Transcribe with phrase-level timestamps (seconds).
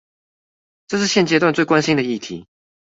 [0.87, 2.47] 這是現階段最關心的議題